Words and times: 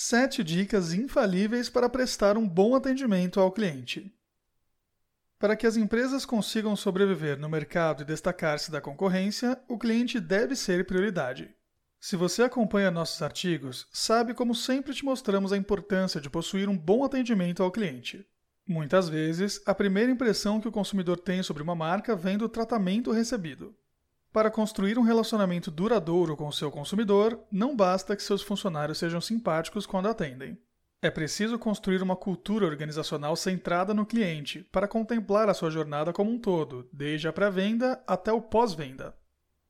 7 0.00 0.44
dicas 0.44 0.94
infalíveis 0.94 1.68
para 1.68 1.88
prestar 1.88 2.38
um 2.38 2.48
bom 2.48 2.76
atendimento 2.76 3.40
ao 3.40 3.50
cliente. 3.50 4.14
Para 5.40 5.56
que 5.56 5.66
as 5.66 5.76
empresas 5.76 6.24
consigam 6.24 6.76
sobreviver 6.76 7.36
no 7.36 7.48
mercado 7.48 8.02
e 8.02 8.06
destacar-se 8.06 8.70
da 8.70 8.80
concorrência, 8.80 9.60
o 9.66 9.76
cliente 9.76 10.20
deve 10.20 10.54
ser 10.54 10.86
prioridade. 10.86 11.52
Se 11.98 12.14
você 12.14 12.44
acompanha 12.44 12.92
nossos 12.92 13.20
artigos, 13.22 13.88
sabe 13.92 14.34
como 14.34 14.54
sempre 14.54 14.94
te 14.94 15.04
mostramos 15.04 15.52
a 15.52 15.56
importância 15.56 16.20
de 16.20 16.30
possuir 16.30 16.68
um 16.68 16.78
bom 16.78 17.02
atendimento 17.02 17.60
ao 17.60 17.72
cliente. 17.72 18.24
Muitas 18.64 19.08
vezes, 19.08 19.60
a 19.66 19.74
primeira 19.74 20.12
impressão 20.12 20.60
que 20.60 20.68
o 20.68 20.72
consumidor 20.72 21.18
tem 21.18 21.42
sobre 21.42 21.60
uma 21.60 21.74
marca 21.74 22.14
vem 22.14 22.38
do 22.38 22.48
tratamento 22.48 23.10
recebido. 23.10 23.74
Para 24.38 24.52
construir 24.52 24.96
um 25.00 25.02
relacionamento 25.02 25.68
duradouro 25.68 26.36
com 26.36 26.46
o 26.46 26.52
seu 26.52 26.70
consumidor, 26.70 27.40
não 27.50 27.74
basta 27.74 28.14
que 28.14 28.22
seus 28.22 28.40
funcionários 28.40 28.96
sejam 28.96 29.20
simpáticos 29.20 29.84
quando 29.84 30.06
atendem. 30.06 30.56
É 31.02 31.10
preciso 31.10 31.58
construir 31.58 32.00
uma 32.04 32.14
cultura 32.14 32.64
organizacional 32.64 33.34
centrada 33.34 33.92
no 33.92 34.06
cliente 34.06 34.64
para 34.70 34.86
contemplar 34.86 35.48
a 35.48 35.54
sua 35.54 35.72
jornada 35.72 36.12
como 36.12 36.30
um 36.30 36.38
todo, 36.38 36.88
desde 36.92 37.26
a 37.26 37.32
pré-venda 37.32 38.00
até 38.06 38.32
o 38.32 38.40
pós-venda. 38.40 39.12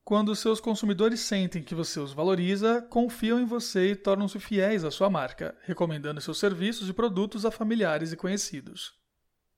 Quando 0.03 0.35
seus 0.35 0.59
consumidores 0.59 1.21
sentem 1.21 1.63
que 1.63 1.73
você 1.73 1.99
os 1.99 2.13
valoriza, 2.13 2.79
confiam 2.91 3.39
em 3.39 3.45
você 3.45 3.93
e 3.93 3.95
tornam-se 3.95 4.39
fiéis 4.39 4.83
à 4.83 4.91
sua 4.91 5.09
marca, 5.09 5.57
recomendando 5.63 6.21
seus 6.21 6.37
serviços 6.37 6.87
e 6.87 6.93
produtos 6.93 7.43
a 7.43 7.49
familiares 7.49 8.13
e 8.13 8.15
conhecidos. 8.15 8.98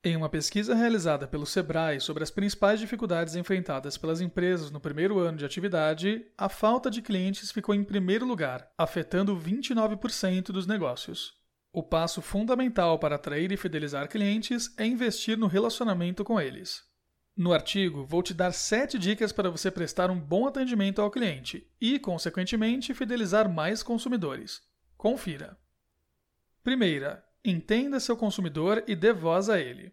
Em 0.03 0.17
uma 0.17 0.29
pesquisa 0.29 0.73
realizada 0.73 1.27
pelo 1.27 1.45
Sebrae 1.45 2.01
sobre 2.01 2.23
as 2.23 2.31
principais 2.31 2.79
dificuldades 2.79 3.35
enfrentadas 3.35 3.99
pelas 3.99 4.19
empresas 4.19 4.71
no 4.71 4.79
primeiro 4.79 5.19
ano 5.19 5.37
de 5.37 5.45
atividade, 5.45 6.25
a 6.35 6.49
falta 6.49 6.89
de 6.89 7.03
clientes 7.03 7.51
ficou 7.51 7.75
em 7.75 7.83
primeiro 7.83 8.25
lugar, 8.25 8.67
afetando 8.75 9.37
29% 9.37 10.45
dos 10.45 10.65
negócios. 10.65 11.39
O 11.71 11.83
passo 11.83 12.19
fundamental 12.19 12.97
para 12.97 13.15
atrair 13.15 13.51
e 13.51 13.57
fidelizar 13.57 14.09
clientes 14.09 14.73
é 14.75 14.87
investir 14.87 15.37
no 15.37 15.45
relacionamento 15.45 16.23
com 16.23 16.41
eles. 16.41 16.83
No 17.37 17.53
artigo, 17.53 18.03
vou 18.03 18.23
te 18.23 18.33
dar 18.33 18.51
7 18.51 18.97
dicas 18.97 19.31
para 19.31 19.51
você 19.51 19.69
prestar 19.69 20.09
um 20.09 20.19
bom 20.19 20.47
atendimento 20.47 20.99
ao 20.99 21.11
cliente 21.11 21.71
e, 21.79 21.99
consequentemente, 21.99 22.95
fidelizar 22.95 23.47
mais 23.47 23.83
consumidores. 23.83 24.63
Confira. 24.97 25.55
Primeira, 26.63 27.23
Entenda 27.43 27.99
seu 27.99 28.15
consumidor 28.15 28.83
e 28.87 28.95
dê 28.95 29.11
voz 29.11 29.49
a 29.49 29.59
ele. 29.59 29.91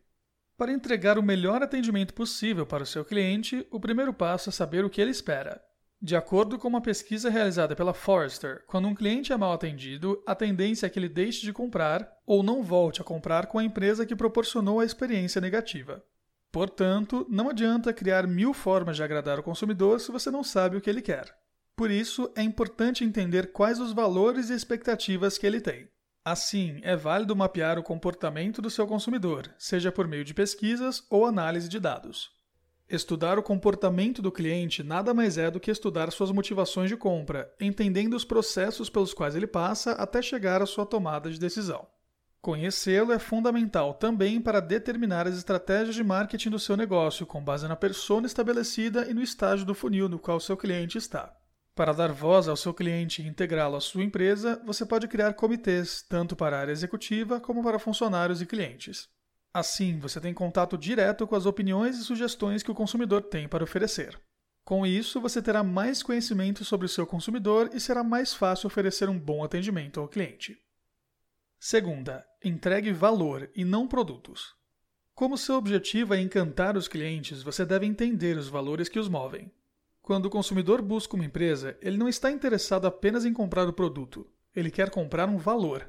Para 0.57 0.73
entregar 0.73 1.19
o 1.19 1.23
melhor 1.23 1.63
atendimento 1.63 2.13
possível 2.13 2.67
para 2.67 2.83
o 2.83 2.87
seu 2.87 3.05
cliente, 3.05 3.67
o 3.71 3.81
primeiro 3.81 4.13
passo 4.13 4.51
é 4.51 4.53
saber 4.53 4.85
o 4.85 4.91
que 4.91 5.01
ele 5.01 5.13
espera. 5.13 5.63
De 6.01 6.15
acordo 6.15 6.59
com 6.59 6.69
uma 6.69 6.81
pesquisa 6.81 7.31
realizada 7.31 7.75
pela 7.75 7.95
Forrester, 7.95 8.65
quando 8.67 8.87
um 8.87 8.95
cliente 8.95 9.33
é 9.33 9.37
mal 9.37 9.53
atendido, 9.53 10.23
a 10.27 10.35
tendência 10.35 10.87
é 10.87 10.91
que 10.91 10.99
ele 10.99 11.09
deixe 11.09 11.41
de 11.41 11.53
comprar 11.53 12.09
ou 12.27 12.43
não 12.43 12.63
volte 12.63 13.01
a 13.01 13.05
comprar 13.05 13.47
com 13.47 13.59
a 13.59 13.65
empresa 13.65 14.05
que 14.05 14.15
proporcionou 14.15 14.81
a 14.81 14.85
experiência 14.85 15.41
negativa. 15.41 16.05
Portanto, 16.53 17.27
não 17.31 17.49
adianta 17.49 17.93
criar 17.93 18.27
mil 18.27 18.53
formas 18.53 18.97
de 18.97 19.03
agradar 19.03 19.39
o 19.39 19.43
consumidor 19.43 20.01
se 20.01 20.13
você 20.13 20.31
não 20.31 20.45
sabe 20.45 20.77
o 20.77 20.81
que 20.81 20.91
ele 20.91 21.03
quer. 21.03 21.35
Por 21.75 21.91
isso, 21.91 22.31
é 22.37 22.43
importante 22.43 23.05
entender 23.05 23.53
quais 23.53 23.81
os 23.81 23.93
valores 23.93 24.51
e 24.51 24.55
expectativas 24.55 25.39
que 25.39 25.47
ele 25.47 25.61
tem. 25.61 25.89
Assim, 26.31 26.79
é 26.83 26.95
válido 26.95 27.34
mapear 27.34 27.79
o 27.79 27.83
comportamento 27.83 28.61
do 28.61 28.69
seu 28.69 28.87
consumidor, 28.87 29.51
seja 29.57 29.91
por 29.91 30.07
meio 30.07 30.23
de 30.23 30.35
pesquisas 30.35 31.03
ou 31.09 31.25
análise 31.25 31.70
de 31.70 31.81
dados. 31.81 32.31
Estudar 32.87 33.39
o 33.39 33.43
comportamento 33.43 34.20
do 34.20 34.31
cliente 34.31 34.83
nada 34.83 35.15
mais 35.15 35.39
é 35.39 35.51
do 35.51 35.59
que 35.59 35.70
estudar 35.70 36.12
suas 36.12 36.31
motivações 36.31 36.91
de 36.91 36.98
compra, 36.98 37.51
entendendo 37.59 38.12
os 38.12 38.27
processos 38.27 38.91
pelos 38.91 39.15
quais 39.15 39.35
ele 39.35 39.47
passa 39.47 39.93
até 39.93 40.20
chegar 40.20 40.61
à 40.61 40.67
sua 40.67 40.85
tomada 40.85 41.31
de 41.31 41.41
decisão. 41.41 41.89
Conhecê-lo 42.42 43.11
é 43.11 43.19
fundamental 43.19 43.95
também 43.95 44.39
para 44.39 44.61
determinar 44.61 45.27
as 45.27 45.35
estratégias 45.35 45.95
de 45.95 46.05
marketing 46.05 46.51
do 46.51 46.59
seu 46.59 46.77
negócio, 46.77 47.25
com 47.25 47.42
base 47.42 47.67
na 47.67 47.75
persona 47.75 48.27
estabelecida 48.27 49.11
e 49.11 49.14
no 49.14 49.23
estágio 49.23 49.64
do 49.64 49.75
funil 49.75 50.11
no 50.11 50.19
qual 50.19 50.39
seu 50.39 50.58
cliente 50.58 50.98
está. 50.98 51.38
Para 51.78 51.92
dar 51.92 52.11
voz 52.11 52.48
ao 52.48 52.56
seu 52.56 52.74
cliente 52.74 53.22
e 53.22 53.28
integrá-lo 53.28 53.77
à 53.77 53.80
sua 53.80 54.02
empresa, 54.02 54.61
você 54.66 54.84
pode 54.84 55.06
criar 55.06 55.34
comitês, 55.34 56.05
tanto 56.08 56.34
para 56.34 56.56
a 56.56 56.61
área 56.62 56.72
executiva 56.72 57.39
como 57.39 57.62
para 57.62 57.78
funcionários 57.78 58.42
e 58.42 58.46
clientes. 58.46 59.08
Assim, 59.55 59.96
você 60.00 60.20
tem 60.20 60.34
contato 60.34 60.77
direto 60.77 61.24
com 61.24 61.36
as 61.36 61.46
opiniões 61.46 61.96
e 61.96 62.02
sugestões 62.02 62.64
que 62.64 62.70
o 62.72 62.74
consumidor 62.74 63.22
tem 63.22 63.46
para 63.46 63.62
oferecer. 63.62 64.20
Com 64.64 64.84
isso, 64.84 65.20
você 65.20 65.40
terá 65.40 65.62
mais 65.62 66.02
conhecimento 66.02 66.64
sobre 66.64 66.86
o 66.86 66.89
seu 66.89 67.06
consumidor 67.06 67.70
e 67.72 67.78
será 67.78 68.02
mais 68.02 68.34
fácil 68.34 68.66
oferecer 68.66 69.08
um 69.08 69.16
bom 69.16 69.45
atendimento 69.45 70.00
ao 70.00 70.08
cliente. 70.08 70.58
Segunda, 71.60 72.27
entregue 72.45 72.92
valor 72.92 73.48
e 73.55 73.64
não 73.64 73.86
produtos. 73.86 74.52
Como 75.14 75.39
seu 75.39 75.55
objetivo 75.55 76.12
é 76.12 76.20
encantar 76.20 76.77
os 76.77 76.89
clientes, 76.89 77.40
você 77.40 77.64
deve 77.64 77.86
entender 77.86 78.36
os 78.36 78.48
valores 78.48 78.89
que 78.89 78.98
os 78.98 79.08
movem. 79.08 79.48
Quando 80.08 80.24
o 80.24 80.30
consumidor 80.30 80.80
busca 80.80 81.17
uma 81.17 81.27
empresa, 81.27 81.77
ele 81.83 81.98
não 81.98 82.08
está 82.08 82.30
interessado 82.30 82.86
apenas 82.86 83.27
em 83.27 83.33
comprar 83.35 83.69
o 83.69 83.74
produto, 83.74 84.27
ele 84.57 84.70
quer 84.70 84.89
comprar 84.89 85.29
um 85.29 85.36
valor. 85.36 85.86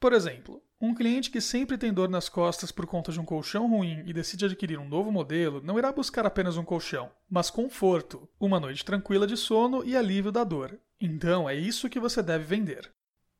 Por 0.00 0.12
exemplo, 0.12 0.60
um 0.80 0.92
cliente 0.92 1.30
que 1.30 1.40
sempre 1.40 1.78
tem 1.78 1.92
dor 1.92 2.08
nas 2.08 2.28
costas 2.28 2.72
por 2.72 2.86
conta 2.86 3.12
de 3.12 3.20
um 3.20 3.24
colchão 3.24 3.70
ruim 3.70 4.02
e 4.04 4.12
decide 4.12 4.46
adquirir 4.46 4.80
um 4.80 4.88
novo 4.88 5.12
modelo 5.12 5.62
não 5.62 5.78
irá 5.78 5.92
buscar 5.92 6.26
apenas 6.26 6.56
um 6.56 6.64
colchão, 6.64 7.08
mas 7.30 7.50
conforto, 7.50 8.28
uma 8.40 8.58
noite 8.58 8.84
tranquila 8.84 9.28
de 9.28 9.36
sono 9.36 9.84
e 9.84 9.96
alívio 9.96 10.32
da 10.32 10.42
dor. 10.42 10.76
Então 11.00 11.48
é 11.48 11.54
isso 11.54 11.88
que 11.88 12.00
você 12.00 12.20
deve 12.20 12.42
vender. 12.42 12.92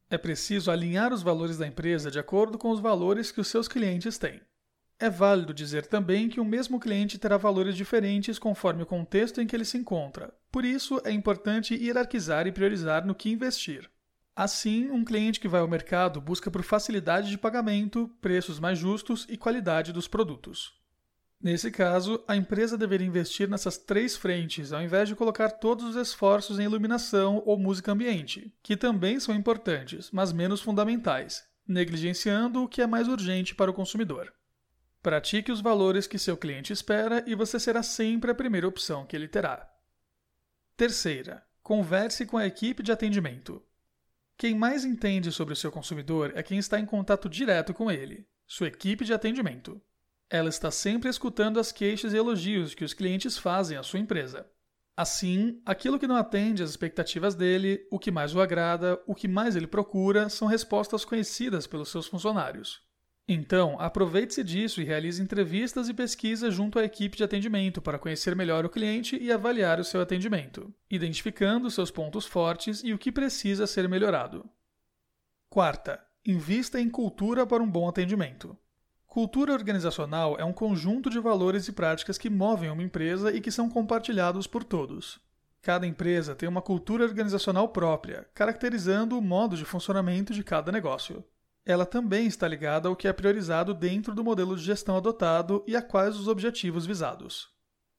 É 0.09 0.16
preciso 0.16 0.71
alinhar 0.71 1.12
os 1.12 1.25
valores 1.25 1.59
da 1.59 1.66
empresa 1.66 2.12
de 2.12 2.21
acordo 2.21 2.56
com 2.56 2.71
os 2.71 2.78
valores 2.78 3.33
que 3.33 3.41
os 3.41 3.49
seus 3.49 3.66
clientes 3.66 4.19
têm. 4.19 4.41
É 5.03 5.11
válido 5.11 5.53
dizer 5.53 5.87
também 5.87 6.29
que 6.29 6.39
o 6.39 6.45
mesmo 6.45 6.79
cliente 6.79 7.19
terá 7.19 7.37
valores 7.37 7.75
diferentes 7.75 8.39
conforme 8.39 8.85
o 8.85 8.87
contexto 8.87 9.41
em 9.41 9.49
que 9.49 9.57
ele 9.57 9.65
se 9.65 9.77
encontra. 9.77 10.33
Por 10.49 10.65
isso, 10.65 11.03
é 11.05 11.11
importante 11.11 11.75
hierarquizar 11.75 12.47
e 12.47 12.53
priorizar 12.53 13.05
no 13.05 13.13
que 13.13 13.29
investir. 13.29 13.91
Assim, 14.37 14.93
um 14.93 15.05
cliente 15.05 15.41
que 15.41 15.49
vai 15.49 15.61
ao 15.61 15.67
mercado 15.67 16.21
busca 16.21 16.53
por 16.53 16.63
facilidade 16.63 17.31
de 17.31 17.37
pagamento, 17.37 18.09
preços 18.21 18.61
mais 18.61 18.79
justos 18.79 19.27
e 19.29 19.37
qualidade 19.37 19.93
dos 19.93 20.07
produtos. 20.07 20.73
Nesse 21.43 21.73
caso, 21.73 22.23
a 22.29 22.37
empresa 22.37 22.79
deveria 22.79 23.09
investir 23.09 23.49
nessas 23.49 23.77
três 23.77 24.17
frentes, 24.17 24.73
ao 24.73 24.83
invés 24.83 25.09
de 25.09 25.17
colocar 25.17 25.51
todos 25.51 25.84
os 25.84 25.97
esforços 25.97 26.61
em 26.61 26.65
iluminação 26.67 27.43
ou 27.45 27.59
música 27.59 27.91
ambiente, 27.91 28.55
que 28.63 28.77
também 28.77 29.19
são 29.19 29.34
importantes, 29.34 30.13
mas 30.13 30.33
menos 30.33 30.61
fundamentais, 30.61 31.43
negligenciando 31.67 32.63
o 32.63 32.69
que 32.69 32.81
é 32.81 32.87
mais 32.87 33.09
urgente 33.09 33.53
para 33.53 33.69
o 33.69 33.75
consumidor. 33.75 34.33
Pratique 35.03 35.51
os 35.51 35.61
valores 35.61 36.07
que 36.07 36.17
seu 36.17 36.37
cliente 36.37 36.73
espera 36.73 37.25
e 37.27 37.35
você 37.35 37.59
será 37.59 37.83
sempre 37.83 38.31
a 38.31 38.35
primeira 38.35 38.69
opção 38.69 39.05
que 39.05 39.17
ele 39.17 39.27
terá. 39.27 39.69
Terceira, 40.77 41.45
converse 41.61 42.25
com 42.25 42.37
a 42.37 42.47
equipe 42.47 42.85
de 42.85 42.93
atendimento. 42.93 43.61
Quem 44.39 44.55
mais 44.55 44.85
entende 44.85 45.33
sobre 45.33 45.55
o 45.55 45.57
seu 45.57 45.73
consumidor 45.73 46.33
é 46.37 46.43
quem 46.43 46.57
está 46.57 46.79
em 46.79 46.87
contato 46.87 47.29
direto 47.29 47.75
com 47.75 47.91
ele, 47.91 48.29
sua 48.47 48.69
equipe 48.69 49.05
de 49.05 49.13
atendimento. 49.13 49.83
Ela 50.31 50.49
está 50.49 50.71
sempre 50.71 51.11
escutando 51.11 51.59
as 51.59 51.73
queixas 51.73 52.13
e 52.13 52.17
elogios 52.17 52.73
que 52.73 52.84
os 52.84 52.95
clientes 52.95 53.37
fazem 53.37 53.77
à 53.77 53.83
sua 53.83 53.99
empresa. 53.99 54.47
Assim, 54.97 55.61
aquilo 55.67 55.99
que 55.99 56.07
não 56.07 56.17
atende 56.17 56.63
às 56.63 56.71
expectativas 56.71 57.34
dele, 57.34 57.87
o 57.91 57.99
que 57.99 58.13
mais 58.13 58.37
o 58.37 58.41
agrada, 58.41 59.03
o 59.05 59.17
que 59.17 59.27
mais 59.27 59.57
ele 59.57 59.67
procura, 59.67 60.29
são 60.29 60.47
respostas 60.47 61.05
conhecidas 61.05 61.67
pelos 61.67 61.89
seus 61.89 62.07
funcionários. 62.07 62.91
Então, 63.28 63.77
aproveite-se 63.78 64.43
disso 64.43 64.81
e 64.81 64.84
realize 64.84 65.22
entrevistas 65.22 65.88
e 65.88 65.94
pesquisas 65.94 66.53
junto 66.53 66.78
à 66.78 66.84
equipe 66.84 67.16
de 67.16 67.22
atendimento 67.22 67.81
para 67.81 67.99
conhecer 67.99 68.34
melhor 68.34 68.65
o 68.65 68.71
cliente 68.71 69.16
e 69.16 69.31
avaliar 69.31 69.78
o 69.78 69.84
seu 69.84 70.00
atendimento, 70.00 70.75
identificando 70.91 71.71
seus 71.71 71.91
pontos 71.91 72.27
fortes 72.27 72.83
e 72.83 72.93
o 72.93 72.99
que 72.99 73.12
precisa 73.12 73.66
ser 73.66 73.88
melhorado. 73.88 74.44
Quarta, 75.49 76.05
invista 76.27 76.80
em 76.80 76.91
cultura 76.91 77.47
para 77.47 77.63
um 77.63 77.71
bom 77.71 77.89
atendimento. 77.89 78.57
Cultura 79.07 79.53
organizacional 79.53 80.36
é 80.39 80.45
um 80.45 80.53
conjunto 80.53 81.09
de 81.09 81.21
valores 81.21 81.69
e 81.69 81.72
práticas 81.72 82.19
que 82.19 82.30
movem 82.30 82.71
uma 82.71 82.83
empresa 82.83 83.33
e 83.33 83.41
que 83.41 83.53
são 83.53 83.69
compartilhados 83.69 84.47
por 84.48 84.65
todos. 84.65 85.21
Cada 85.60 85.86
empresa 85.86 86.34
tem 86.34 86.48
uma 86.48 86.63
cultura 86.63 87.04
organizacional 87.04 87.69
própria, 87.69 88.27
caracterizando 88.34 89.16
o 89.16 89.22
modo 89.22 89.57
de 89.57 89.65
funcionamento 89.65 90.33
de 90.33 90.42
cada 90.42 90.72
negócio 90.72 91.24
ela 91.64 91.86
também 91.86 92.26
está 92.26 92.48
ligada 92.48 92.88
ao 92.88 92.97
que 92.97 93.06
é 93.06 93.12
priorizado 93.12 93.72
dentro 93.72 94.14
do 94.14 94.24
modelo 94.24 94.56
de 94.56 94.62
gestão 94.62 94.97
adotado 94.97 95.64
e 95.66 95.76
a 95.76 95.82
quais 95.82 96.16
os 96.16 96.28
objetivos 96.28 96.84
visados. 96.84 97.48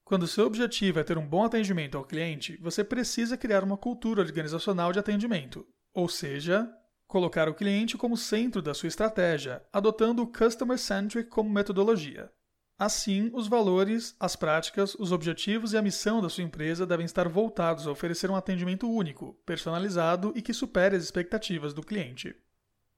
Quando 0.04 0.28
seu 0.28 0.46
objetivo 0.46 1.00
é 1.00 1.04
ter 1.04 1.18
um 1.18 1.26
bom 1.26 1.46
atendimento 1.46 1.98
ao 1.98 2.04
cliente, 2.04 2.58
você 2.62 2.84
precisa 2.84 3.38
criar 3.38 3.64
uma 3.64 3.78
cultura 3.78 4.22
organizacional 4.22 4.92
de 4.92 5.00
atendimento, 5.00 5.66
ou 5.94 6.10
seja, 6.10 6.70
colocar 7.08 7.48
o 7.48 7.54
cliente 7.54 7.98
como 7.98 8.18
centro 8.18 8.62
da 8.62 8.74
sua 8.74 8.88
estratégia, 8.88 9.64
adotando 9.72 10.22
o 10.22 10.28
Customer 10.28 10.78
Centric 10.78 11.30
como 11.30 11.50
metodologia. 11.50 12.30
Assim, 12.78 13.30
os 13.34 13.48
valores, 13.48 14.14
as 14.20 14.36
práticas, 14.36 14.94
os 14.96 15.12
objetivos 15.12 15.72
e 15.72 15.78
a 15.78 15.82
missão 15.82 16.22
da 16.22 16.28
sua 16.28 16.44
empresa 16.44 16.86
devem 16.86 17.06
estar 17.06 17.30
voltados 17.30 17.88
a 17.88 17.92
oferecer 17.92 18.30
um 18.30 18.36
atendimento 18.36 18.90
único, 18.92 19.36
personalizado 19.46 20.34
e 20.36 20.42
que 20.42 20.54
supere 20.54 20.98
as 20.98 21.04
expectativas 21.04 21.74
do 21.74 21.82
cliente. 21.82 22.36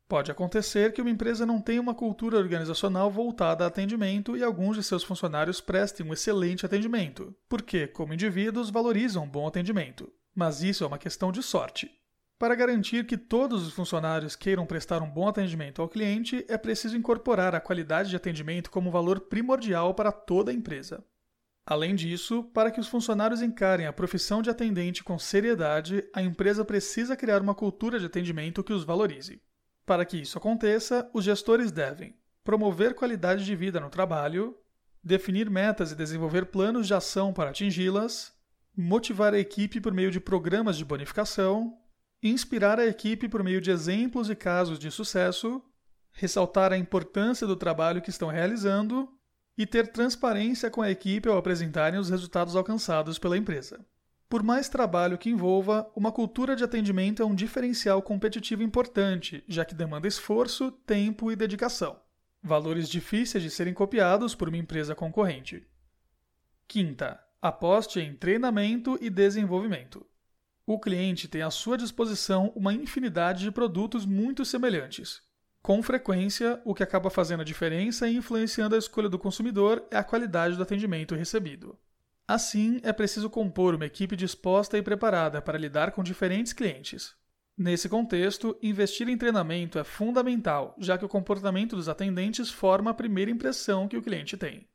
Pode 0.07 0.29
acontecer 0.29 0.93
que 0.93 1.01
uma 1.01 1.09
empresa 1.09 1.47
não 1.47 1.59
tenha 1.59 1.81
uma 1.81 1.95
cultura 1.95 2.37
organizacional 2.37 3.09
voltada 3.09 3.63
a 3.63 3.67
atendimento 3.67 4.37
e 4.37 4.43
alguns 4.43 4.77
de 4.77 4.83
seus 4.83 5.03
funcionários 5.03 5.59
prestem 5.59 6.05
um 6.05 6.13
excelente 6.13 6.63
atendimento, 6.63 7.35
porque, 7.49 7.87
como 7.87 8.13
indivíduos, 8.13 8.69
valorizam 8.69 9.27
bom 9.27 9.47
atendimento. 9.47 10.11
Mas 10.35 10.61
isso 10.61 10.83
é 10.83 10.87
uma 10.87 10.99
questão 10.99 11.31
de 11.31 11.41
sorte. 11.41 11.89
Para 12.37 12.53
garantir 12.53 13.07
que 13.07 13.17
todos 13.17 13.65
os 13.65 13.73
funcionários 13.73 14.35
queiram 14.35 14.65
prestar 14.67 15.01
um 15.01 15.09
bom 15.09 15.27
atendimento 15.27 15.81
ao 15.81 15.89
cliente, 15.89 16.45
é 16.47 16.57
preciso 16.57 16.95
incorporar 16.95 17.55
a 17.55 17.61
qualidade 17.61 18.09
de 18.09 18.15
atendimento 18.15 18.69
como 18.69 18.91
valor 18.91 19.21
primordial 19.21 19.95
para 19.95 20.11
toda 20.11 20.51
a 20.51 20.53
empresa. 20.53 21.03
Além 21.65 21.95
disso, 21.95 22.43
para 22.53 22.69
que 22.69 22.79
os 22.79 22.87
funcionários 22.87 23.41
encarem 23.41 23.87
a 23.87 23.93
profissão 23.93 24.43
de 24.43 24.51
atendente 24.51 25.03
com 25.03 25.17
seriedade, 25.17 26.07
a 26.13 26.21
empresa 26.21 26.63
precisa 26.63 27.15
criar 27.15 27.41
uma 27.41 27.55
cultura 27.55 27.99
de 27.99 28.05
atendimento 28.05 28.63
que 28.63 28.73
os 28.73 28.83
valorize. 28.83 29.41
Para 29.85 30.05
que 30.05 30.17
isso 30.17 30.37
aconteça, 30.37 31.09
os 31.13 31.23
gestores 31.23 31.71
devem 31.71 32.15
promover 32.43 32.95
qualidade 32.95 33.45
de 33.45 33.55
vida 33.55 33.79
no 33.79 33.89
trabalho, 33.89 34.57
definir 35.03 35.49
metas 35.49 35.91
e 35.91 35.95
desenvolver 35.95 36.47
planos 36.47 36.87
de 36.87 36.93
ação 36.93 37.33
para 37.33 37.49
atingi-las, 37.49 38.33
motivar 38.75 39.33
a 39.33 39.39
equipe 39.39 39.79
por 39.79 39.93
meio 39.93 40.11
de 40.11 40.19
programas 40.19 40.77
de 40.77 40.85
bonificação, 40.85 41.77
inspirar 42.21 42.79
a 42.79 42.85
equipe 42.85 43.29
por 43.29 43.43
meio 43.43 43.61
de 43.61 43.71
exemplos 43.71 44.29
e 44.29 44.35
casos 44.35 44.79
de 44.79 44.89
sucesso, 44.89 45.61
ressaltar 46.11 46.71
a 46.71 46.77
importância 46.77 47.45
do 47.45 47.55
trabalho 47.55 48.01
que 48.01 48.09
estão 48.09 48.29
realizando 48.29 49.09
e 49.57 49.65
ter 49.65 49.91
transparência 49.91 50.69
com 50.69 50.81
a 50.81 50.89
equipe 50.89 51.29
ao 51.29 51.37
apresentarem 51.37 51.99
os 51.99 52.09
resultados 52.09 52.55
alcançados 52.55 53.19
pela 53.19 53.37
empresa. 53.37 53.85
Por 54.27 54.41
mais 54.41 54.67
trabalho 54.67 55.17
que 55.17 55.29
envolva, 55.29 55.89
uma 55.95 56.11
cultura 56.11 56.55
de 56.55 56.63
atendimento 56.63 57.21
é 57.21 57.25
um 57.25 57.35
diferencial 57.35 58.01
competitivo 58.01 58.63
importante, 58.63 59.43
já 59.47 59.63
que 59.63 59.75
demanda 59.75 60.07
esforço, 60.07 60.71
tempo 60.71 61.31
e 61.31 61.35
dedicação. 61.35 61.99
Valores 62.41 62.89
difíceis 62.89 63.43
de 63.43 63.51
serem 63.51 63.73
copiados 63.73 64.33
por 64.33 64.49
uma 64.49 64.57
empresa 64.57 64.95
concorrente. 64.95 65.65
Quinta, 66.67 67.19
aposte 67.41 67.99
em 67.99 68.15
treinamento 68.15 68.97
e 68.99 69.09
desenvolvimento. 69.09 70.05
O 70.65 70.79
cliente 70.79 71.27
tem 71.27 71.43
à 71.43 71.51
sua 71.51 71.77
disposição 71.77 72.51
uma 72.55 72.73
infinidade 72.73 73.43
de 73.43 73.51
produtos 73.51 74.03
muito 74.03 74.43
semelhantes. 74.43 75.21
Com 75.61 75.81
frequência, 75.83 76.59
o 76.65 76.73
que 76.73 76.81
acaba 76.81 77.11
fazendo 77.11 77.41
a 77.41 77.45
diferença 77.45 78.07
e 78.07 78.15
influenciando 78.15 78.73
a 78.73 78.79
escolha 78.79 79.09
do 79.09 79.19
consumidor 79.19 79.85
é 79.91 79.97
a 79.97 80.03
qualidade 80.03 80.55
do 80.55 80.63
atendimento 80.63 81.13
recebido. 81.13 81.77
Assim, 82.27 82.79
é 82.83 82.91
preciso 82.91 83.29
compor 83.29 83.75
uma 83.75 83.85
equipe 83.85 84.15
disposta 84.15 84.77
e 84.77 84.81
preparada 84.81 85.41
para 85.41 85.57
lidar 85.57 85.91
com 85.91 86.01
diferentes 86.01 86.53
clientes. 86.53 87.15
Nesse 87.57 87.87
contexto, 87.87 88.57
investir 88.61 89.07
em 89.07 89.17
treinamento 89.17 89.77
é 89.77 89.83
fundamental, 89.83 90.75
já 90.79 90.97
que 90.97 91.05
o 91.05 91.09
comportamento 91.09 91.75
dos 91.75 91.87
atendentes 91.87 92.49
forma 92.49 92.91
a 92.91 92.95
primeira 92.95 93.31
impressão 93.31 93.87
que 93.87 93.95
o 93.95 94.01
cliente 94.01 94.35
tem. 94.35 94.67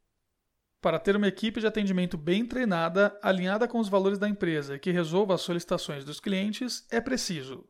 Para 0.80 0.98
ter 0.98 1.14
uma 1.14 1.28
equipe 1.28 1.60
de 1.60 1.66
atendimento 1.66 2.16
bem 2.16 2.46
treinada, 2.46 3.18
alinhada 3.20 3.68
com 3.68 3.78
os 3.78 3.88
valores 3.88 4.18
da 4.18 4.28
empresa 4.28 4.76
e 4.76 4.78
que 4.78 4.90
resolva 4.90 5.34
as 5.34 5.42
solicitações 5.42 6.04
dos 6.04 6.20
clientes, 6.20 6.86
é 6.90 7.00
preciso 7.00 7.68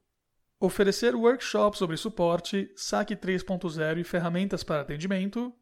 oferecer 0.61 1.17
workshops 1.17 1.79
sobre 1.79 1.97
suporte, 1.97 2.71
saque 2.77 3.17
3.0 3.17 3.99
e 3.99 4.05
ferramentas 4.05 4.62
para 4.62 4.82
atendimento, 4.82 5.53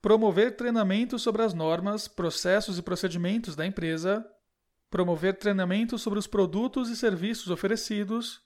promover 0.00 0.56
treinamento 0.56 1.18
sobre 1.18 1.42
as 1.42 1.52
normas, 1.52 2.06
processos 2.06 2.78
e 2.78 2.82
procedimentos 2.82 3.56
da 3.56 3.66
empresa, 3.66 4.24
promover 4.90 5.36
treinamento 5.36 5.98
sobre 5.98 6.18
os 6.18 6.26
produtos 6.26 6.88
e 6.88 6.96
serviços 6.96 7.50
oferecidos, 7.50 8.40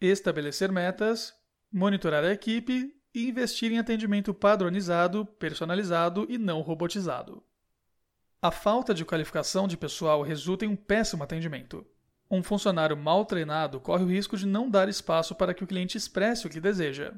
estabelecer 0.00 0.72
metas, 0.72 1.34
monitorar 1.70 2.24
a 2.24 2.32
equipe 2.32 2.94
e 3.14 3.28
investir 3.28 3.70
em 3.70 3.78
atendimento 3.78 4.34
padronizado, 4.34 5.24
personalizado 5.24 6.26
e 6.28 6.36
não 6.36 6.60
robotizado. 6.60 7.42
A 8.42 8.50
falta 8.50 8.92
de 8.92 9.04
qualificação 9.04 9.68
de 9.68 9.76
pessoal 9.76 10.22
resulta 10.22 10.64
em 10.64 10.68
um 10.68 10.76
péssimo 10.76 11.22
atendimento. 11.22 11.86
Um 12.30 12.42
funcionário 12.42 12.96
mal 12.96 13.24
treinado 13.24 13.80
corre 13.80 14.02
o 14.04 14.08
risco 14.08 14.36
de 14.36 14.46
não 14.46 14.68
dar 14.68 14.88
espaço 14.88 15.34
para 15.34 15.54
que 15.54 15.62
o 15.62 15.66
cliente 15.66 15.96
expresse 15.96 16.46
o 16.46 16.50
que 16.50 16.60
deseja. 16.60 17.14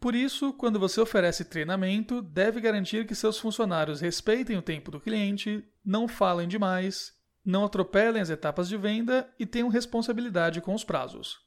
Por 0.00 0.14
isso, 0.14 0.52
quando 0.52 0.78
você 0.78 1.00
oferece 1.00 1.44
treinamento, 1.44 2.22
deve 2.22 2.60
garantir 2.60 3.04
que 3.06 3.16
seus 3.16 3.38
funcionários 3.38 4.00
respeitem 4.00 4.56
o 4.56 4.62
tempo 4.62 4.92
do 4.92 5.00
cliente, 5.00 5.64
não 5.84 6.06
falem 6.06 6.46
demais, 6.46 7.12
não 7.44 7.64
atropelem 7.64 8.22
as 8.22 8.30
etapas 8.30 8.68
de 8.68 8.76
venda 8.76 9.28
e 9.38 9.44
tenham 9.44 9.68
responsabilidade 9.68 10.60
com 10.60 10.72
os 10.72 10.84
prazos. 10.84 11.40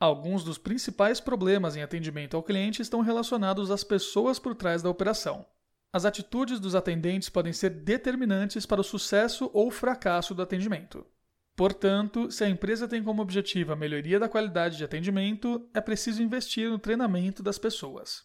Alguns 0.00 0.42
dos 0.42 0.56
principais 0.56 1.20
problemas 1.20 1.76
em 1.76 1.82
atendimento 1.82 2.36
ao 2.36 2.42
cliente 2.42 2.80
estão 2.80 3.00
relacionados 3.00 3.70
às 3.70 3.84
pessoas 3.84 4.38
por 4.38 4.54
trás 4.54 4.80
da 4.80 4.88
operação. 4.88 5.44
As 5.92 6.04
atitudes 6.04 6.60
dos 6.60 6.74
atendentes 6.74 7.28
podem 7.28 7.52
ser 7.52 7.70
determinantes 7.70 8.64
para 8.64 8.80
o 8.80 8.84
sucesso 8.84 9.50
ou 9.52 9.70
fracasso 9.70 10.34
do 10.34 10.42
atendimento. 10.42 11.04
Portanto, 11.58 12.30
se 12.30 12.44
a 12.44 12.48
empresa 12.48 12.86
tem 12.86 13.02
como 13.02 13.20
objetivo 13.20 13.72
a 13.72 13.76
melhoria 13.76 14.20
da 14.20 14.28
qualidade 14.28 14.76
de 14.76 14.84
atendimento, 14.84 15.68
é 15.74 15.80
preciso 15.80 16.22
investir 16.22 16.70
no 16.70 16.78
treinamento 16.78 17.42
das 17.42 17.58
pessoas. 17.58 18.22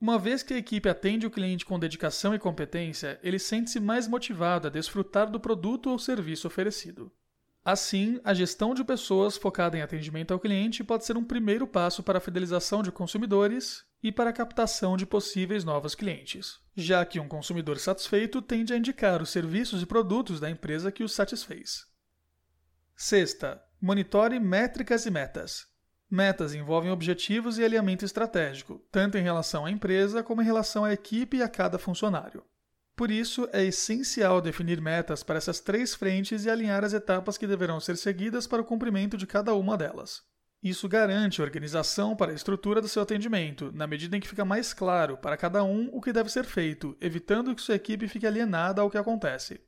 Uma 0.00 0.16
vez 0.16 0.44
que 0.44 0.54
a 0.54 0.58
equipe 0.58 0.88
atende 0.88 1.26
o 1.26 1.30
cliente 1.30 1.66
com 1.66 1.76
dedicação 1.76 2.36
e 2.36 2.38
competência, 2.38 3.18
ele 3.20 3.40
sente-se 3.40 3.80
mais 3.80 4.06
motivado 4.06 4.68
a 4.68 4.70
desfrutar 4.70 5.28
do 5.28 5.40
produto 5.40 5.90
ou 5.90 5.98
serviço 5.98 6.46
oferecido. 6.46 7.10
Assim, 7.64 8.20
a 8.22 8.32
gestão 8.32 8.72
de 8.74 8.84
pessoas 8.84 9.36
focada 9.36 9.76
em 9.76 9.82
atendimento 9.82 10.32
ao 10.32 10.38
cliente 10.38 10.84
pode 10.84 11.04
ser 11.04 11.16
um 11.16 11.24
primeiro 11.24 11.66
passo 11.66 12.00
para 12.04 12.18
a 12.18 12.20
fidelização 12.20 12.80
de 12.80 12.92
consumidores 12.92 13.84
e 14.00 14.12
para 14.12 14.30
a 14.30 14.32
captação 14.32 14.96
de 14.96 15.04
possíveis 15.04 15.64
novos 15.64 15.96
clientes, 15.96 16.60
já 16.76 17.04
que 17.04 17.18
um 17.18 17.26
consumidor 17.26 17.76
satisfeito 17.80 18.40
tende 18.40 18.72
a 18.72 18.76
indicar 18.76 19.20
os 19.20 19.30
serviços 19.30 19.82
e 19.82 19.86
produtos 19.86 20.38
da 20.38 20.48
empresa 20.48 20.92
que 20.92 21.02
os 21.02 21.12
satisfez. 21.12 21.87
Sexta, 23.00 23.62
monitore 23.80 24.40
métricas 24.40 25.06
e 25.06 25.10
metas. 25.12 25.68
Metas 26.10 26.52
envolvem 26.52 26.90
objetivos 26.90 27.56
e 27.56 27.64
alinhamento 27.64 28.04
estratégico, 28.04 28.84
tanto 28.90 29.16
em 29.16 29.22
relação 29.22 29.64
à 29.64 29.70
empresa 29.70 30.20
como 30.20 30.42
em 30.42 30.44
relação 30.44 30.84
à 30.84 30.92
equipe 30.92 31.36
e 31.36 31.42
a 31.44 31.48
cada 31.48 31.78
funcionário. 31.78 32.42
Por 32.96 33.08
isso, 33.08 33.48
é 33.52 33.62
essencial 33.62 34.40
definir 34.40 34.80
metas 34.80 35.22
para 35.22 35.38
essas 35.38 35.60
três 35.60 35.94
frentes 35.94 36.44
e 36.44 36.50
alinhar 36.50 36.82
as 36.82 36.92
etapas 36.92 37.38
que 37.38 37.46
deverão 37.46 37.78
ser 37.78 37.96
seguidas 37.96 38.48
para 38.48 38.62
o 38.62 38.64
cumprimento 38.64 39.16
de 39.16 39.28
cada 39.28 39.54
uma 39.54 39.78
delas. 39.78 40.22
Isso 40.60 40.88
garante 40.88 41.40
organização 41.40 42.16
para 42.16 42.32
a 42.32 42.34
estrutura 42.34 42.80
do 42.80 42.88
seu 42.88 43.02
atendimento, 43.02 43.70
na 43.72 43.86
medida 43.86 44.16
em 44.16 44.20
que 44.20 44.28
fica 44.28 44.44
mais 44.44 44.74
claro 44.74 45.16
para 45.16 45.36
cada 45.36 45.62
um 45.62 45.88
o 45.92 46.00
que 46.00 46.12
deve 46.12 46.30
ser 46.30 46.44
feito, 46.44 46.96
evitando 47.00 47.54
que 47.54 47.62
sua 47.62 47.76
equipe 47.76 48.08
fique 48.08 48.26
alienada 48.26 48.82
ao 48.82 48.90
que 48.90 48.98
acontece. 48.98 49.67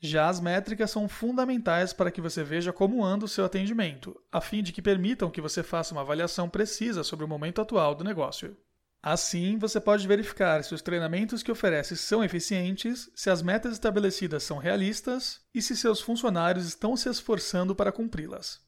Já 0.00 0.28
as 0.28 0.38
métricas 0.38 0.92
são 0.92 1.08
fundamentais 1.08 1.92
para 1.92 2.10
que 2.10 2.20
você 2.20 2.44
veja 2.44 2.72
como 2.72 3.04
anda 3.04 3.24
o 3.24 3.28
seu 3.28 3.44
atendimento, 3.44 4.20
a 4.30 4.40
fim 4.40 4.62
de 4.62 4.72
que 4.72 4.80
permitam 4.80 5.30
que 5.30 5.40
você 5.40 5.60
faça 5.60 5.92
uma 5.92 6.02
avaliação 6.02 6.48
precisa 6.48 7.02
sobre 7.02 7.24
o 7.24 7.28
momento 7.28 7.60
atual 7.60 7.96
do 7.96 8.04
negócio. 8.04 8.56
Assim, 9.02 9.58
você 9.58 9.80
pode 9.80 10.06
verificar 10.06 10.62
se 10.62 10.72
os 10.72 10.82
treinamentos 10.82 11.42
que 11.42 11.50
oferece 11.50 11.96
são 11.96 12.22
eficientes, 12.22 13.10
se 13.14 13.28
as 13.28 13.42
metas 13.42 13.72
estabelecidas 13.72 14.44
são 14.44 14.58
realistas 14.58 15.40
e 15.52 15.60
se 15.60 15.76
seus 15.76 16.00
funcionários 16.00 16.66
estão 16.66 16.96
se 16.96 17.08
esforçando 17.08 17.74
para 17.74 17.92
cumpri-las. 17.92 18.60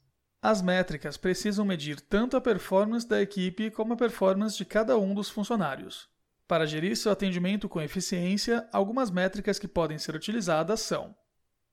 As 0.43 0.63
métricas 0.63 1.17
precisam 1.17 1.65
medir 1.65 2.01
tanto 2.01 2.37
a 2.37 2.41
performance 2.41 3.07
da 3.07 3.21
equipe 3.21 3.71
como 3.71 3.93
a 3.93 3.97
performance 3.97 4.57
de 4.57 4.65
cada 4.65 4.99
um 4.99 5.15
dos 5.15 5.29
funcionários. 5.31 6.09
Para 6.49 6.67
gerir 6.67 6.97
seu 6.97 7.13
atendimento 7.13 7.69
com 7.69 7.81
eficiência, 7.81 8.67
algumas 8.73 9.11
métricas 9.11 9.59
que 9.59 9.69
podem 9.69 9.99
ser 9.99 10.17
utilizadas 10.17 10.81
são 10.81 11.15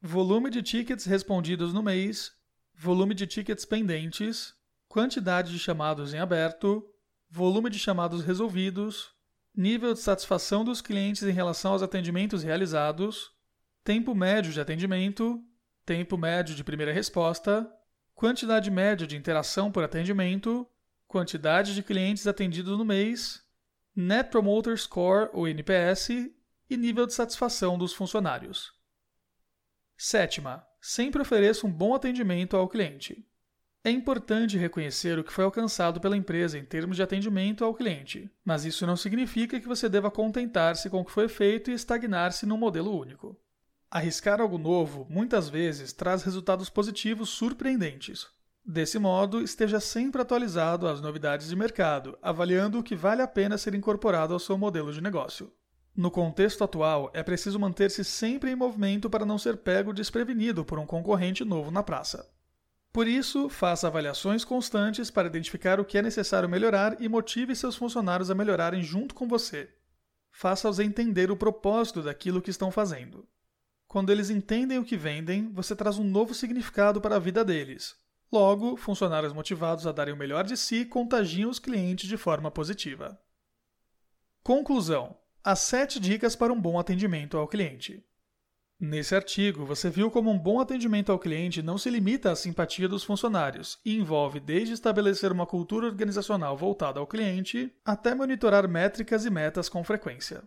volume 0.01 0.49
de 0.49 0.61
tickets 0.61 1.05
respondidos 1.05 1.73
no 1.73 1.81
mês, 1.81 2.31
volume 2.75 3.15
de 3.15 3.25
tickets 3.25 3.65
pendentes, 3.65 4.53
quantidade 4.87 5.51
de 5.51 5.59
chamados 5.59 6.13
em 6.13 6.19
aberto, 6.19 6.87
volume 7.29 7.69
de 7.69 7.79
chamados 7.79 8.23
resolvidos, 8.23 9.11
nível 9.55 9.93
de 9.93 9.99
satisfação 9.99 10.63
dos 10.63 10.81
clientes 10.81 11.23
em 11.23 11.31
relação 11.31 11.71
aos 11.71 11.81
atendimentos 11.81 12.43
realizados, 12.43 13.31
tempo 13.83 14.13
médio 14.13 14.53
de 14.53 14.61
atendimento, 14.61 15.43
tempo 15.83 16.17
médio 16.17 16.53
de 16.53 16.63
primeira 16.63 16.93
resposta, 16.93 17.67
quantidade 18.13 18.69
média 18.69 19.07
de 19.07 19.17
interação 19.17 19.71
por 19.71 19.83
atendimento, 19.83 20.67
quantidade 21.07 21.73
de 21.73 21.81
clientes 21.81 22.27
atendidos 22.27 22.77
no 22.77 22.85
mês, 22.85 23.43
Net 23.95 24.29
Promoter 24.29 24.77
Score, 24.77 25.29
ou 25.33 25.47
NPS, 25.47 26.09
e 26.69 26.77
nível 26.77 27.07
de 27.07 27.13
satisfação 27.13 27.77
dos 27.77 27.93
funcionários. 27.93 28.76
Sétima, 29.97 30.63
sempre 30.79 31.21
ofereça 31.21 31.65
um 31.65 31.71
bom 31.71 31.95
atendimento 31.95 32.55
ao 32.55 32.69
cliente. 32.69 33.25
É 33.83 33.89
importante 33.89 34.57
reconhecer 34.57 35.17
o 35.17 35.23
que 35.23 35.33
foi 35.33 35.43
alcançado 35.43 35.99
pela 35.99 36.15
empresa 36.15 36.57
em 36.57 36.63
termos 36.63 36.97
de 36.97 37.01
atendimento 37.01 37.63
ao 37.63 37.73
cliente, 37.73 38.29
mas 38.45 38.63
isso 38.63 38.85
não 38.85 38.95
significa 38.95 39.59
que 39.59 39.67
você 39.67 39.89
deva 39.89 40.11
contentar-se 40.11 40.89
com 40.89 40.99
o 40.99 41.05
que 41.05 41.11
foi 41.11 41.27
feito 41.27 41.71
e 41.71 41.73
estagnar-se 41.73 42.45
num 42.45 42.57
modelo 42.57 42.95
único. 42.95 43.39
Arriscar 43.89 44.39
algo 44.39 44.57
novo 44.57 45.07
muitas 45.09 45.49
vezes 45.49 45.93
traz 45.93 46.21
resultados 46.21 46.69
positivos 46.69 47.29
surpreendentes. 47.29 48.27
Desse 48.63 48.99
modo, 48.99 49.41
esteja 49.41 49.79
sempre 49.79 50.21
atualizado 50.21 50.87
às 50.87 50.99
novidades 50.99 51.47
de 51.47 51.55
mercado, 51.55 52.19
avaliando 52.21 52.77
o 52.77 52.83
que 52.83 52.95
vale 52.95 53.21
a 53.21 53.27
pena 53.27 53.57
ser 53.57 53.73
incorporado 53.73 54.33
ao 54.33 54.39
seu 54.39 54.57
modelo 54.57 54.91
de 54.91 55.01
negócio. 55.01 55.51
No 55.97 56.11
contexto 56.11 56.63
atual, 56.63 57.09
é 57.11 57.23
preciso 57.23 57.59
manter-se 57.59 58.03
sempre 58.03 58.51
em 58.51 58.55
movimento 58.55 59.09
para 59.09 59.25
não 59.25 59.39
ser 59.39 59.57
pego 59.57 59.91
desprevenido 59.91 60.63
por 60.63 60.77
um 60.77 60.85
concorrente 60.85 61.43
novo 61.43 61.71
na 61.71 61.81
praça. 61.81 62.29
Por 62.93 63.07
isso, 63.07 63.49
faça 63.49 63.87
avaliações 63.87 64.45
constantes 64.45 65.09
para 65.09 65.27
identificar 65.27 65.79
o 65.79 65.85
que 65.85 65.97
é 65.97 66.01
necessário 66.03 66.47
melhorar 66.47 67.01
e 67.01 67.09
motive 67.09 67.55
seus 67.55 67.75
funcionários 67.75 68.29
a 68.29 68.35
melhorarem 68.35 68.83
junto 68.83 69.15
com 69.15 69.27
você. 69.27 69.71
Faça-os 70.31 70.77
entender 70.77 71.31
o 71.31 71.35
propósito 71.35 72.03
daquilo 72.03 72.43
que 72.43 72.51
estão 72.51 72.69
fazendo. 72.69 73.27
Quando 73.87 74.11
eles 74.11 74.29
entendem 74.29 74.77
o 74.77 74.85
que 74.85 74.95
vendem, 74.95 75.51
você 75.51 75.75
traz 75.75 75.97
um 75.97 76.03
novo 76.03 76.31
significado 76.35 77.01
para 77.01 77.15
a 77.15 77.19
vida 77.19 77.43
deles. 77.43 77.95
Logo, 78.31 78.77
funcionários 78.77 79.33
motivados 79.33 79.87
a 79.87 79.91
darem 79.91 80.13
o 80.13 80.17
melhor 80.17 80.43
de 80.43 80.57
si 80.57 80.85
contagiam 80.85 81.49
os 81.49 81.57
clientes 81.57 82.07
de 82.07 82.17
forma 82.17 82.51
positiva. 82.51 83.19
Conclusão: 84.43 85.17
as 85.49 85.59
7 85.59 86.01
dicas 86.01 86.35
para 86.35 86.51
um 86.51 86.59
bom 86.59 86.77
atendimento 86.77 87.37
ao 87.37 87.47
cliente. 87.47 88.03
Nesse 88.77 89.15
artigo, 89.15 89.65
você 89.65 89.89
viu 89.89 90.11
como 90.11 90.29
um 90.29 90.37
bom 90.37 90.59
atendimento 90.59 91.09
ao 91.09 91.17
cliente 91.17 91.61
não 91.61 91.77
se 91.77 91.89
limita 91.89 92.29
à 92.29 92.35
simpatia 92.35 92.85
dos 92.85 93.05
funcionários 93.05 93.79
e 93.85 93.95
envolve 93.95 94.41
desde 94.41 94.73
estabelecer 94.73 95.31
uma 95.31 95.45
cultura 95.45 95.87
organizacional 95.87 96.57
voltada 96.57 96.99
ao 96.99 97.07
cliente 97.07 97.73
até 97.85 98.13
monitorar 98.13 98.67
métricas 98.67 99.23
e 99.23 99.29
metas 99.29 99.69
com 99.69 99.85
frequência. 99.85 100.43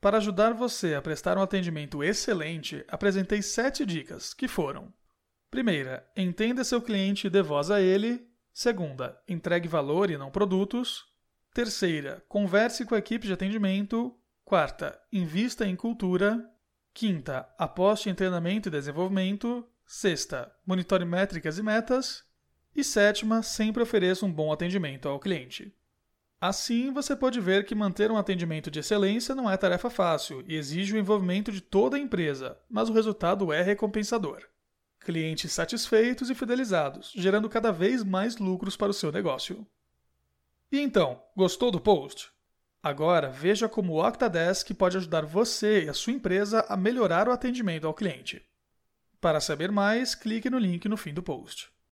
Para 0.00 0.16
ajudar 0.16 0.52
você 0.52 0.96
a 0.96 1.00
prestar 1.00 1.38
um 1.38 1.42
atendimento 1.42 2.02
excelente, 2.02 2.84
apresentei 2.88 3.42
sete 3.42 3.86
dicas, 3.86 4.34
que 4.34 4.48
foram: 4.48 4.92
primeira, 5.48 6.04
entenda 6.16 6.64
seu 6.64 6.82
cliente 6.82 7.28
e 7.28 7.30
dê 7.30 7.40
voz 7.40 7.70
a 7.70 7.80
ele. 7.80 8.26
Segunda, 8.52 9.16
entregue 9.28 9.68
valor 9.68 10.10
e 10.10 10.18
não 10.18 10.28
produtos. 10.28 11.04
Terceira, 11.54 12.24
converse 12.28 12.84
com 12.84 12.96
a 12.96 12.98
equipe 12.98 13.28
de 13.28 13.32
atendimento. 13.32 14.19
Quarta, 14.50 15.00
invista 15.12 15.64
em 15.64 15.76
cultura. 15.76 16.44
Quinta, 16.92 17.48
aposte 17.56 18.10
em 18.10 18.14
treinamento 18.16 18.68
e 18.68 18.72
desenvolvimento. 18.72 19.64
Sexta, 19.86 20.52
monitore 20.66 21.04
métricas 21.04 21.56
e 21.56 21.62
metas. 21.62 22.24
E 22.74 22.82
sétima, 22.82 23.44
sempre 23.44 23.80
ofereça 23.80 24.26
um 24.26 24.32
bom 24.32 24.52
atendimento 24.52 25.08
ao 25.08 25.20
cliente. 25.20 25.72
Assim, 26.40 26.92
você 26.92 27.14
pode 27.14 27.40
ver 27.40 27.64
que 27.64 27.76
manter 27.76 28.10
um 28.10 28.16
atendimento 28.16 28.72
de 28.72 28.80
excelência 28.80 29.36
não 29.36 29.48
é 29.48 29.56
tarefa 29.56 29.88
fácil 29.88 30.42
e 30.48 30.56
exige 30.56 30.96
o 30.96 30.98
envolvimento 30.98 31.52
de 31.52 31.60
toda 31.60 31.96
a 31.96 32.00
empresa, 32.00 32.58
mas 32.68 32.88
o 32.88 32.92
resultado 32.92 33.52
é 33.52 33.62
recompensador. 33.62 34.42
Clientes 34.98 35.52
satisfeitos 35.52 36.28
e 36.28 36.34
fidelizados, 36.34 37.12
gerando 37.14 37.48
cada 37.48 37.70
vez 37.70 38.02
mais 38.02 38.36
lucros 38.36 38.76
para 38.76 38.90
o 38.90 38.94
seu 38.94 39.12
negócio. 39.12 39.64
E 40.72 40.80
então, 40.80 41.22
gostou 41.36 41.70
do 41.70 41.80
post? 41.80 42.32
Agora, 42.82 43.28
veja 43.28 43.68
como 43.68 43.92
o 43.92 44.06
Octadesk 44.06 44.72
pode 44.72 44.96
ajudar 44.96 45.26
você 45.26 45.84
e 45.84 45.88
a 45.88 45.94
sua 45.94 46.14
empresa 46.14 46.64
a 46.66 46.76
melhorar 46.76 47.28
o 47.28 47.32
atendimento 47.32 47.86
ao 47.86 47.92
cliente. 47.92 48.42
Para 49.20 49.38
saber 49.38 49.70
mais, 49.70 50.14
clique 50.14 50.48
no 50.48 50.58
link 50.58 50.88
no 50.88 50.96
fim 50.96 51.12
do 51.12 51.22
post. 51.22 51.70